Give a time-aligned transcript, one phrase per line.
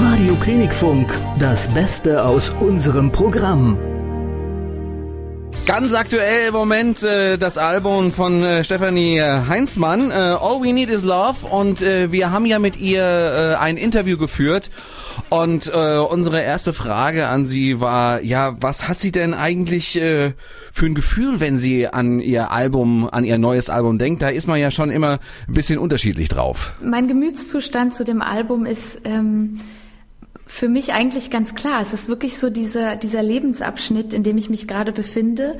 [0.00, 3.76] Radio Klinikfunk, das Beste aus unserem Programm.
[5.66, 10.88] Ganz aktuell im Moment äh, das Album von äh, Stefanie Heinzmann, äh, All We Need
[10.88, 11.46] Is Love.
[11.50, 14.70] Und äh, wir haben ja mit ihr äh, ein Interview geführt.
[15.30, 20.32] Und äh, unsere erste Frage an sie war, ja, was hat sie denn eigentlich äh,
[20.72, 24.22] für ein Gefühl, wenn sie an ihr Album, an ihr neues Album denkt?
[24.22, 25.18] Da ist man ja schon immer
[25.48, 26.72] ein bisschen unterschiedlich drauf.
[26.82, 29.00] Mein Gemütszustand zu dem Album ist...
[29.04, 29.58] Ähm
[30.48, 31.80] für mich eigentlich ganz klar.
[31.82, 35.58] Es ist wirklich so dieser, dieser Lebensabschnitt, in dem ich mich gerade befinde.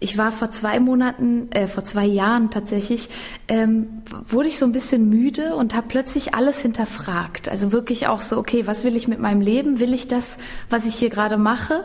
[0.00, 3.10] Ich war vor zwei Monaten, äh, vor zwei Jahren tatsächlich,
[3.48, 7.48] ähm, wurde ich so ein bisschen müde und habe plötzlich alles hinterfragt.
[7.48, 9.80] Also wirklich auch so, okay, was will ich mit meinem Leben?
[9.80, 10.38] Will ich das,
[10.70, 11.84] was ich hier gerade mache?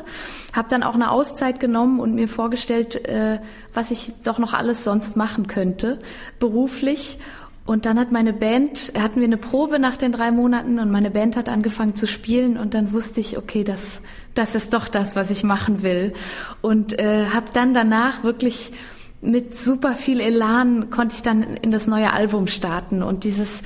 [0.54, 3.40] Habe dann auch eine Auszeit genommen und mir vorgestellt, äh,
[3.74, 5.98] was ich doch noch alles sonst machen könnte,
[6.38, 7.18] beruflich.
[7.66, 11.12] Und dann hat meine Band, hatten wir eine Probe nach den drei Monaten und meine
[11.12, 14.02] Band hat angefangen zu spielen und dann wusste ich, okay, das,
[14.36, 16.14] das ist doch das, was ich machen will.
[16.62, 18.74] Und äh, habe dann danach wirklich
[19.22, 23.62] mit super viel Elan konnte ich dann in das neue Album starten und dieses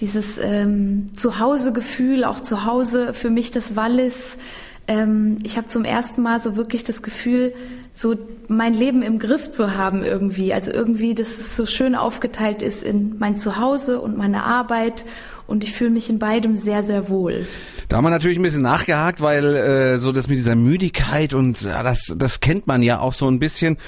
[0.00, 4.38] dieses ähm, Zuhausegefühl, auch zu Hause für mich das Wallis.
[4.86, 7.52] Ähm, ich habe zum ersten Mal so wirklich das Gefühl,
[7.98, 8.14] so
[8.46, 10.54] mein Leben im Griff zu haben irgendwie.
[10.54, 15.04] Also irgendwie, dass es so schön aufgeteilt ist in mein Zuhause und meine Arbeit
[15.48, 17.46] und ich fühle mich in beidem sehr, sehr wohl.
[17.88, 21.62] Da haben wir natürlich ein bisschen nachgehakt, weil äh, so das mit dieser Müdigkeit und
[21.62, 23.78] ja, das, das kennt man ja auch so ein bisschen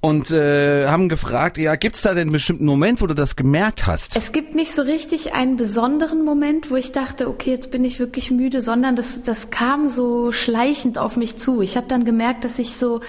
[0.00, 3.86] und äh, haben gefragt, ja, gibt's da denn einen bestimmten Moment, wo du das gemerkt
[3.86, 4.16] hast?
[4.16, 8.00] Es gibt nicht so richtig einen besonderen Moment, wo ich dachte, okay, jetzt bin ich
[8.00, 11.60] wirklich müde, sondern das, das kam so schleichend auf mich zu.
[11.60, 13.00] Ich habe dann gemerkt, dass ich so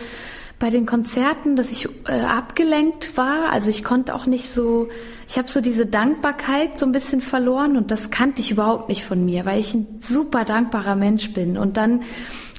[0.61, 3.51] bei den Konzerten, dass ich äh, abgelenkt war.
[3.51, 4.89] Also ich konnte auch nicht so,
[5.27, 9.03] ich habe so diese Dankbarkeit so ein bisschen verloren und das kannte ich überhaupt nicht
[9.03, 11.57] von mir, weil ich ein super dankbarer Mensch bin.
[11.57, 12.03] Und dann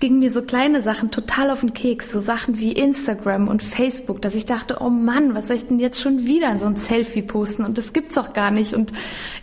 [0.02, 4.20] gingen mir so kleine Sachen total auf den Keks, so Sachen wie Instagram und Facebook,
[4.20, 6.74] dass ich dachte, oh Mann, was soll ich denn jetzt schon wieder in so ein
[6.74, 7.64] Selfie posten?
[7.64, 8.74] Und das gibt's auch gar nicht.
[8.74, 8.92] Und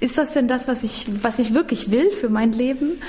[0.01, 3.01] ist das denn das, was ich, was ich wirklich will für mein Leben?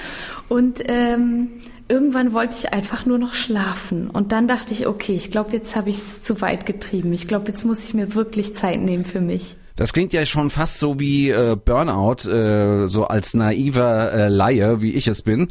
[0.48, 1.50] Und ähm,
[1.88, 4.10] irgendwann wollte ich einfach nur noch schlafen.
[4.10, 7.12] Und dann dachte ich, okay, ich glaube, jetzt habe ich es zu weit getrieben.
[7.12, 9.56] Ich glaube, jetzt muss ich mir wirklich Zeit nehmen für mich.
[9.80, 14.82] Das klingt ja schon fast so wie äh, Burnout, äh, so als naiver äh, Laie,
[14.82, 15.48] wie ich es bin.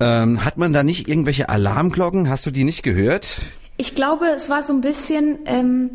[0.00, 2.28] Ähm, hat man da nicht irgendwelche Alarmglocken?
[2.28, 3.40] Hast du die nicht gehört?
[3.76, 5.38] Ich glaube, es war so ein bisschen...
[5.44, 5.90] Ähm,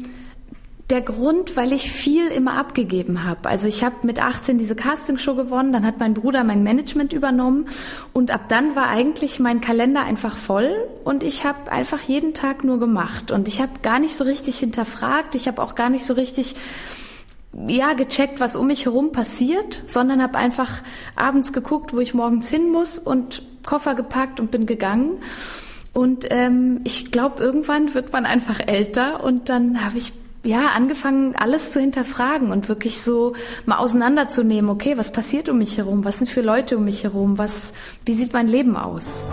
[0.90, 3.50] der Grund, weil ich viel immer abgegeben habe.
[3.50, 7.68] Also ich habe mit 18 diese Castingshow gewonnen, dann hat mein Bruder mein Management übernommen
[8.12, 12.66] und ab dann war eigentlich mein Kalender einfach voll und ich habe einfach jeden Tag
[12.66, 16.06] nur gemacht und ich habe gar nicht so richtig hinterfragt, ich habe auch gar nicht
[16.06, 16.56] so richtig
[17.68, 20.82] ja gecheckt, was um mich herum passiert, sondern habe einfach
[21.16, 25.20] abends geguckt, wo ich morgens hin muss und Koffer gepackt und bin gegangen.
[25.94, 30.14] Und ähm, ich glaube, irgendwann wird man einfach älter und dann habe ich
[30.46, 33.34] ja, angefangen, alles zu hinterfragen und wirklich so
[33.66, 36.04] mal auseinanderzunehmen, okay, was passiert um mich herum?
[36.04, 37.38] Was sind für Leute um mich herum?
[37.38, 37.74] Was,
[38.06, 39.26] wie sieht mein Leben aus?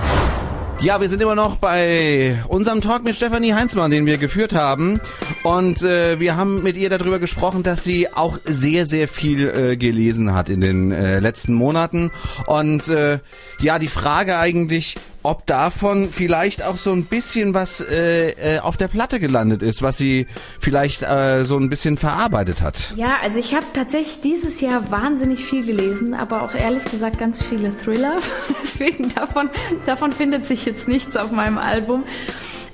[0.82, 4.98] Ja, wir sind immer noch bei unserem Talk mit Stefanie Heinzmann, den wir geführt haben.
[5.42, 9.76] Und äh, wir haben mit ihr darüber gesprochen, dass sie auch sehr, sehr viel äh,
[9.76, 12.10] gelesen hat in den äh, letzten Monaten.
[12.46, 13.18] Und äh,
[13.60, 18.76] ja, die Frage eigentlich, ob davon vielleicht auch so ein bisschen was äh, äh, auf
[18.76, 20.26] der Platte gelandet ist, was sie
[20.60, 22.94] vielleicht äh, so ein bisschen verarbeitet hat.
[22.96, 27.42] Ja, also ich habe tatsächlich dieses Jahr wahnsinnig viel gelesen, aber auch ehrlich gesagt ganz
[27.42, 28.18] viele Thriller.
[28.62, 29.50] Deswegen davon,
[29.86, 32.04] davon findet sich jetzt nichts auf meinem Album.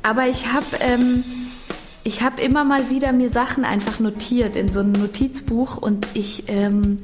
[0.03, 1.25] Aber ich habe ähm,
[2.07, 6.45] ich habe immer mal wieder mir Sachen einfach notiert in so einem Notizbuch und ich
[6.47, 7.01] ähm,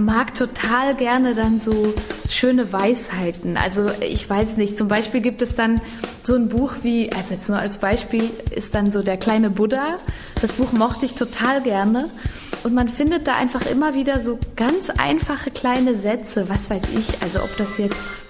[0.00, 1.94] mag total gerne dann so
[2.28, 3.56] schöne Weisheiten.
[3.56, 5.80] Also ich weiß nicht, zum Beispiel gibt es dann
[6.22, 9.98] so ein Buch wie, also jetzt nur als Beispiel, ist dann so der kleine Buddha.
[10.40, 12.10] Das Buch mochte ich total gerne.
[12.62, 17.22] Und man findet da einfach immer wieder so ganz einfache kleine Sätze, was weiß ich,
[17.22, 18.22] also ob das jetzt,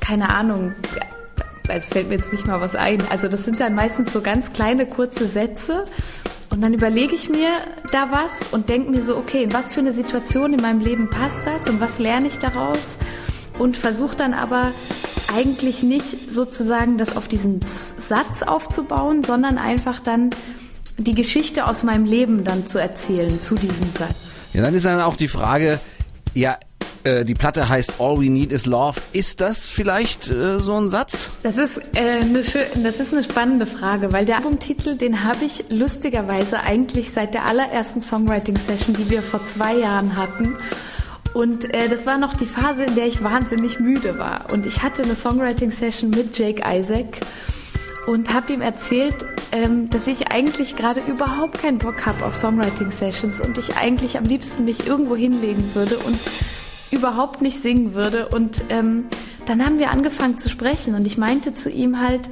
[0.00, 0.74] keine Ahnung,
[1.68, 3.02] also fällt mir jetzt nicht mal was ein.
[3.10, 5.84] Also das sind dann meistens so ganz kleine, kurze Sätze.
[6.56, 7.50] Und dann überlege ich mir
[7.92, 11.10] da was und denke mir so, okay, in was für eine Situation in meinem Leben
[11.10, 12.96] passt das und was lerne ich daraus?
[13.58, 14.72] Und versuche dann aber
[15.36, 20.30] eigentlich nicht sozusagen das auf diesen Satz aufzubauen, sondern einfach dann
[20.96, 24.46] die Geschichte aus meinem Leben dann zu erzählen zu diesem Satz.
[24.54, 25.78] Ja, dann ist dann auch die Frage,
[26.32, 26.56] ja,
[27.06, 29.00] äh, die Platte heißt All We Need Is Love.
[29.12, 31.30] Ist das vielleicht äh, so ein Satz?
[31.42, 32.42] Das ist, äh, eine,
[32.82, 37.46] das ist eine spannende Frage, weil der Albumtitel, den habe ich lustigerweise eigentlich seit der
[37.46, 40.56] allerersten Songwriting-Session, die wir vor zwei Jahren hatten.
[41.32, 44.52] Und äh, das war noch die Phase, in der ich wahnsinnig müde war.
[44.52, 47.20] Und ich hatte eine Songwriting-Session mit Jake Isaac
[48.06, 49.16] und habe ihm erzählt,
[49.52, 54.24] ähm, dass ich eigentlich gerade überhaupt keinen Bock habe auf Songwriting-Sessions und ich eigentlich am
[54.24, 56.18] liebsten mich irgendwo hinlegen würde und
[56.96, 58.28] überhaupt nicht singen würde.
[58.28, 59.06] Und ähm,
[59.46, 62.28] dann haben wir angefangen zu sprechen und ich meinte zu ihm halt,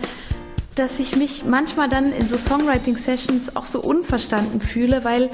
[0.74, 5.30] dass ich mich manchmal dann in so Songwriting-Sessions auch so unverstanden fühle, weil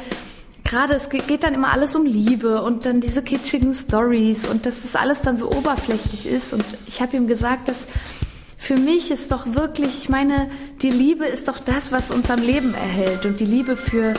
[0.65, 4.83] gerade es geht dann immer alles um Liebe und dann diese kitschigen Stories und dass
[4.83, 6.53] das alles dann so oberflächlich ist.
[6.53, 7.87] Und ich habe ihm gesagt, dass
[8.59, 10.51] für mich ist doch wirklich, ich meine,
[10.83, 14.13] die Liebe ist doch das, was uns am Leben erhält und die Liebe für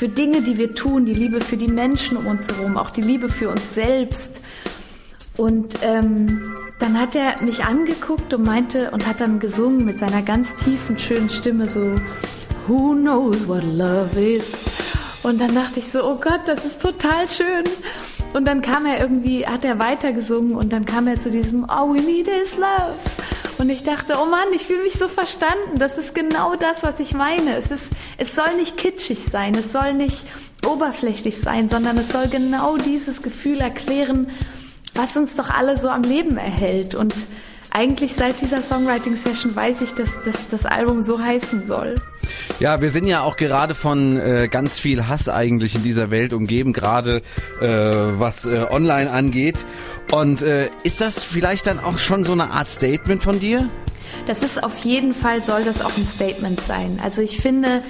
[0.00, 3.02] für Dinge, die wir tun, die Liebe für die Menschen um uns herum, auch die
[3.02, 4.40] Liebe für uns selbst.
[5.36, 10.22] Und ähm, dann hat er mich angeguckt und meinte und hat dann gesungen mit seiner
[10.22, 11.96] ganz tiefen, schönen Stimme so,
[12.66, 14.96] Who knows what love is?
[15.22, 17.64] Und dann dachte ich so, oh Gott, das ist total schön.
[18.32, 21.92] Und dann kam er irgendwie, hat er weitergesungen und dann kam er zu diesem All
[21.92, 23.19] we need is love.
[23.60, 25.78] Und ich dachte, oh Mann, ich fühle mich so verstanden.
[25.78, 27.56] Das ist genau das, was ich meine.
[27.56, 30.24] Es ist, es soll nicht kitschig sein, es soll nicht
[30.66, 34.28] oberflächlich sein, sondern es soll genau dieses Gefühl erklären,
[34.94, 36.94] was uns doch alle so am Leben erhält.
[36.94, 37.12] Und
[37.70, 41.96] eigentlich seit dieser Songwriting-Session weiß ich, dass, dass das Album so heißen soll.
[42.58, 46.32] Ja, wir sind ja auch gerade von äh, ganz viel Hass eigentlich in dieser Welt
[46.32, 47.22] umgeben, gerade
[47.60, 49.64] äh, was äh, online angeht.
[50.12, 53.68] Und äh, ist das vielleicht dann auch schon so eine Art Statement von dir?
[54.26, 57.00] Das ist auf jeden Fall, soll das auch ein Statement sein.
[57.02, 57.82] Also ich finde,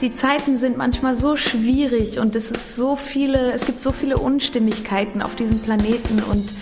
[0.00, 4.18] die Zeiten sind manchmal so schwierig und es ist so viele, es gibt so viele
[4.18, 6.52] Unstimmigkeiten auf diesem Planeten und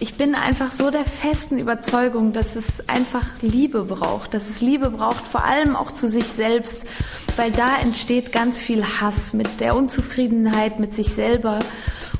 [0.00, 4.90] ich bin einfach so der festen Überzeugung, dass es einfach Liebe braucht, dass es Liebe
[4.90, 6.84] braucht, vor allem auch zu sich selbst,
[7.36, 11.58] weil da entsteht ganz viel Hass mit der Unzufriedenheit mit sich selber.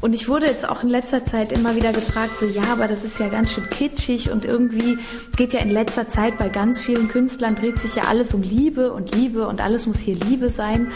[0.00, 3.04] Und ich wurde jetzt auch in letzter Zeit immer wieder gefragt, so ja, aber das
[3.04, 4.98] ist ja ganz schön kitschig und irgendwie
[5.36, 8.92] geht ja in letzter Zeit bei ganz vielen Künstlern dreht sich ja alles um Liebe
[8.92, 10.90] und Liebe und alles muss hier Liebe sein.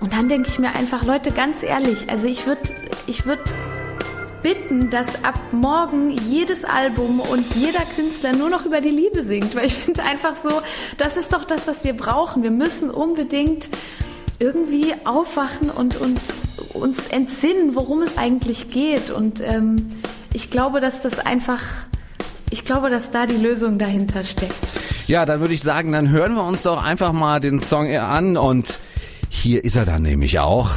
[0.00, 2.60] Und dann denke ich mir einfach, Leute, ganz ehrlich, also ich würde,
[3.06, 3.42] ich würde
[4.42, 9.54] bitten, dass ab morgen jedes Album und jeder Künstler nur noch über die Liebe singt,
[9.54, 10.62] weil ich finde einfach so,
[10.98, 12.42] das ist doch das, was wir brauchen.
[12.42, 13.68] Wir müssen unbedingt
[14.38, 16.20] irgendwie aufwachen und, und
[16.74, 19.10] uns entsinnen, worum es eigentlich geht.
[19.10, 19.88] Und ähm,
[20.32, 21.62] ich glaube, dass das einfach,
[22.50, 24.54] ich glaube, dass da die Lösung dahinter steckt.
[25.06, 28.36] Ja, dann würde ich sagen, dann hören wir uns doch einfach mal den Song an
[28.36, 28.78] und
[29.30, 30.70] hier ist er dann nämlich auch.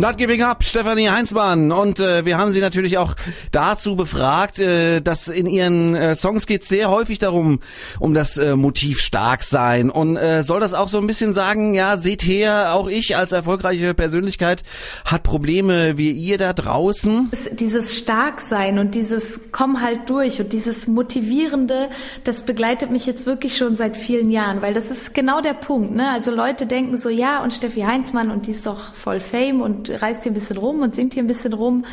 [0.00, 1.72] Not Giving Up, Stefanie Heinzmann.
[1.72, 3.16] Und äh, wir haben sie natürlich auch
[3.52, 7.60] dazu befragt, äh, dass in ihren äh, Songs geht sehr häufig darum,
[7.98, 9.90] um das äh, Motiv stark sein.
[9.90, 13.32] Und äh, soll das auch so ein bisschen sagen, ja, seht her, auch ich als
[13.32, 14.62] erfolgreiche Persönlichkeit
[15.04, 17.30] hat Probleme wie ihr da draußen?
[17.52, 21.90] Dieses Starksein und dieses Komm halt durch und dieses Motivierende,
[22.24, 25.94] das begleitet mich jetzt wirklich schon seit vielen Jahren, weil das ist genau der Punkt.
[25.94, 26.08] Ne?
[26.08, 29.89] Also Leute denken so, ja, und Steffi Heinzmann und die ist doch voll Fame und
[29.90, 31.84] reist hier ein bisschen rum und singt hier ein bisschen rum.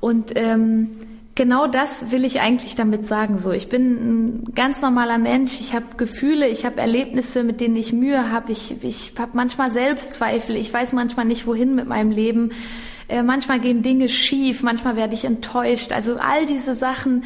[0.00, 0.90] Und ähm,
[1.34, 3.38] genau das will ich eigentlich damit sagen.
[3.38, 5.60] So, ich bin ein ganz normaler Mensch.
[5.60, 8.52] Ich habe Gefühle, ich habe Erlebnisse, mit denen ich Mühe habe.
[8.52, 10.56] Ich, ich habe manchmal Selbstzweifel.
[10.56, 12.50] Ich weiß manchmal nicht, wohin mit meinem Leben.
[13.08, 14.62] Äh, manchmal gehen Dinge schief.
[14.62, 15.92] Manchmal werde ich enttäuscht.
[15.92, 17.24] Also all diese Sachen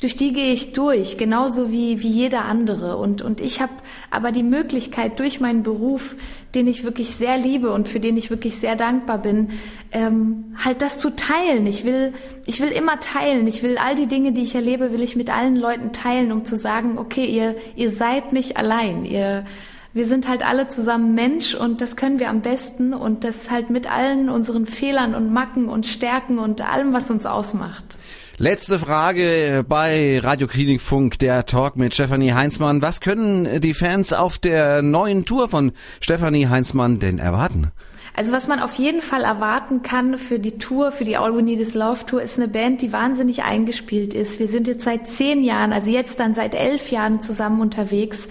[0.00, 2.98] durch die gehe ich durch, genauso wie, wie jeder andere.
[2.98, 3.72] Und, und ich habe
[4.10, 6.16] aber die Möglichkeit, durch meinen Beruf,
[6.54, 9.50] den ich wirklich sehr liebe und für den ich wirklich sehr dankbar bin,
[9.92, 11.66] ähm, halt das zu teilen.
[11.66, 12.12] Ich will,
[12.44, 13.46] ich will immer teilen.
[13.46, 16.44] Ich will all die Dinge, die ich erlebe, will ich mit allen Leuten teilen, um
[16.44, 19.06] zu sagen, okay, ihr, ihr seid nicht allein.
[19.06, 19.46] Ihr,
[19.94, 23.70] wir sind halt alle zusammen Mensch und das können wir am besten und das halt
[23.70, 27.96] mit allen unseren Fehlern und Macken und Stärken und allem, was uns ausmacht.
[28.38, 32.82] Letzte Frage bei Radio Klinikfunk, der Talk mit Stefanie Heinzmann.
[32.82, 37.72] Was können die Fans auf der neuen Tour von Stefanie Heinzmann denn erwarten?
[38.14, 41.42] Also was man auf jeden Fall erwarten kann für die Tour, für die All We
[41.42, 44.38] Need Is Love Tour, ist eine Band, die wahnsinnig eingespielt ist.
[44.38, 48.28] Wir sind jetzt seit zehn Jahren, also jetzt dann seit elf Jahren zusammen unterwegs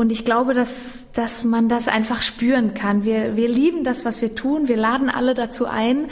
[0.00, 3.04] und ich glaube, dass, dass man das einfach spüren kann.
[3.04, 4.66] Wir, wir lieben das, was wir tun.
[4.66, 6.06] Wir laden alle dazu ein,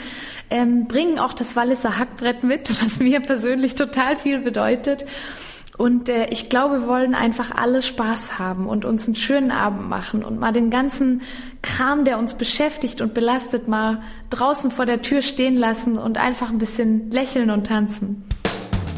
[0.51, 5.07] ähm, bringen auch das Walliser Hackbrett mit, was mir persönlich total viel bedeutet.
[5.79, 9.89] Und äh, ich glaube, wir wollen einfach alle Spaß haben und uns einen schönen Abend
[9.89, 11.23] machen und mal den ganzen
[11.63, 16.51] Kram, der uns beschäftigt und belastet, mal draußen vor der Tür stehen lassen und einfach
[16.51, 18.23] ein bisschen lächeln und tanzen.